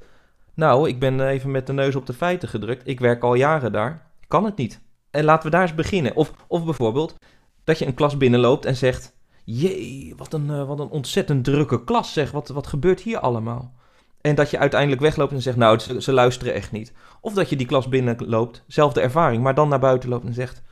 Nou, 0.55 0.89
ik 0.89 0.99
ben 0.99 1.29
even 1.29 1.51
met 1.51 1.67
de 1.67 1.73
neus 1.73 1.95
op 1.95 2.07
de 2.07 2.13
feiten 2.13 2.49
gedrukt. 2.49 2.89
Ik 2.89 3.01
werk 3.01 3.23
al 3.23 3.35
jaren 3.35 3.73
daar. 3.73 4.07
Kan 4.29 4.45
het 4.45 4.57
niet. 4.57 4.81
En 5.11 5.25
laten 5.25 5.45
we 5.45 5.51
daar 5.51 5.63
eens 5.63 5.75
beginnen. 5.75 6.17
Of, 6.17 6.33
of 6.47 6.65
bijvoorbeeld 6.65 7.17
dat 7.65 7.79
je 7.79 7.87
een 7.87 7.95
klas 7.95 8.17
binnenloopt 8.17 8.65
en 8.65 8.77
zegt: 8.77 9.17
Jee, 9.45 10.15
wat 10.17 10.33
een, 10.33 10.47
uh, 10.47 10.67
wat 10.67 10.81
een 10.81 10.89
ontzettend 10.89 11.45
drukke 11.45 11.85
klas 11.85 12.13
zeg. 12.13 12.31
Wat, 12.31 12.49
wat 12.49 12.67
gebeurt 12.67 13.01
hier 13.01 13.19
allemaal? 13.19 13.75
En 14.21 14.35
dat 14.35 14.51
je 14.51 14.59
uiteindelijk 14.59 15.01
wegloopt 15.01 15.33
en 15.33 15.43
zegt: 15.43 15.57
Nou, 15.57 15.79
ze, 15.79 16.03
ze 16.03 16.13
luisteren 16.13 16.55
echt 16.55 16.73
niet. 16.73 16.93
Of 17.21 17.35
dat 17.35 17.49
je 17.49 17.57
die 17.57 17.67
klas 17.67 17.89
binnenloopt, 17.89 18.63
zelfde 18.67 19.01
ervaring, 19.01 19.43
maar 19.43 19.55
dan 19.55 19.69
naar 19.69 19.79
buiten 19.79 20.09
loopt 20.09 20.27
en 20.27 20.35
zegt: 20.35 20.63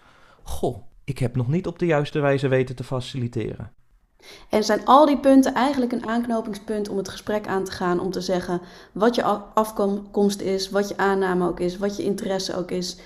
Goh, 0.42 0.76
ik 1.04 1.18
heb 1.18 1.36
nog 1.36 1.48
niet 1.48 1.66
op 1.66 1.78
de 1.78 1.86
juiste 1.86 2.20
wijze 2.20 2.48
weten 2.48 2.76
te 2.76 2.84
faciliteren. 2.84 3.72
En 4.48 4.64
zijn 4.64 4.84
al 4.84 5.06
die 5.06 5.18
punten 5.18 5.54
eigenlijk 5.54 5.92
een 5.92 6.06
aanknopingspunt 6.06 6.88
om 6.88 6.96
het 6.96 7.08
gesprek 7.08 7.46
aan 7.46 7.64
te 7.64 7.70
gaan, 7.70 8.00
om 8.00 8.10
te 8.10 8.20
zeggen 8.20 8.60
wat 8.92 9.14
je 9.14 9.22
afkomst 9.54 10.40
is, 10.40 10.70
wat 10.70 10.88
je 10.88 10.96
aanname 10.96 11.48
ook 11.48 11.60
is, 11.60 11.78
wat 11.78 11.96
je 11.96 12.02
interesse 12.02 12.56
ook 12.56 12.70
is. 12.70 12.96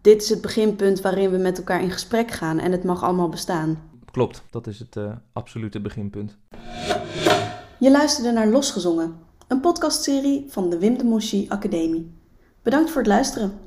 Dit 0.00 0.22
is 0.22 0.28
het 0.28 0.40
beginpunt 0.40 1.00
waarin 1.00 1.30
we 1.30 1.36
met 1.36 1.58
elkaar 1.58 1.82
in 1.82 1.90
gesprek 1.90 2.30
gaan 2.30 2.58
en 2.58 2.72
het 2.72 2.84
mag 2.84 3.02
allemaal 3.02 3.28
bestaan. 3.28 3.82
Klopt, 4.10 4.42
dat 4.50 4.66
is 4.66 4.78
het 4.78 4.96
uh, 4.96 5.12
absolute 5.32 5.80
beginpunt. 5.80 6.36
Je 7.78 7.90
luisterde 7.90 8.32
naar 8.32 8.48
Losgezongen, 8.48 9.16
een 9.48 9.60
podcastserie 9.60 10.46
van 10.48 10.70
de 10.70 10.78
Wim 10.78 10.98
de 10.98 11.04
Monchy 11.04 11.46
Academie. 11.48 12.12
Bedankt 12.62 12.90
voor 12.90 13.00
het 13.00 13.10
luisteren. 13.10 13.58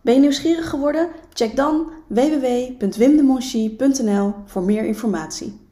Ben 0.00 0.14
je 0.14 0.20
nieuwsgierig 0.20 0.68
geworden? 0.68 1.08
Check 1.32 1.56
dan 1.56 1.90
www.wimdemonchy.nl 2.06 4.34
voor 4.44 4.62
meer 4.62 4.84
informatie. 4.84 5.69